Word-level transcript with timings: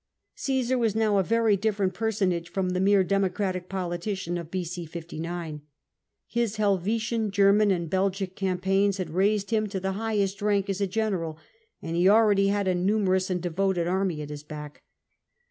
Omsar 0.49 0.79
was 0.79 0.95
now 0.95 1.19
a 1.19 1.23
very 1.23 1.55
different 1.55 1.93
personage 1.93 2.49
from 2.49 2.69
the 2.71 2.79
mere 2.79 3.03
Democratic 3.03 3.69
politician 3.69 4.35
of 4.35 4.49
B.O. 4.49 4.85
59. 4.87 5.61
His 6.25 6.55
Helvetian, 6.55 7.29
German, 7.29 7.69
and 7.69 7.87
Belgic 7.87 8.35
campaigns 8.35 8.97
had 8.97 9.11
raised 9.11 9.51
him 9.51 9.67
to 9.67 9.79
the 9.79 9.91
highest 9.91 10.41
rank 10.41 10.71
as 10.71 10.81
a 10.81 10.87
general, 10.87 11.37
and 11.83 11.95
he 11.95 12.09
already 12.09 12.47
had 12.47 12.67
a 12.67 12.73
numerous 12.73 13.29
and 13.29 13.43
devoted 13.43 13.85
army 13.85 14.23
at 14.23 14.31
his 14.31 14.41
back. 14.41 14.81